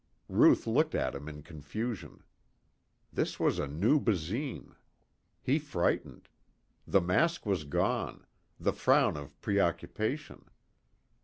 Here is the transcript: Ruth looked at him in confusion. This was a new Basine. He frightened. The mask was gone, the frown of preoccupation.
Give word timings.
Ruth 0.29 0.65
looked 0.65 0.95
at 0.95 1.13
him 1.13 1.29
in 1.29 1.43
confusion. 1.43 2.23
This 3.13 3.39
was 3.39 3.59
a 3.59 3.67
new 3.67 3.99
Basine. 3.99 4.73
He 5.43 5.59
frightened. 5.59 6.27
The 6.87 7.01
mask 7.01 7.45
was 7.45 7.65
gone, 7.65 8.25
the 8.59 8.73
frown 8.73 9.15
of 9.15 9.39
preoccupation. 9.41 10.45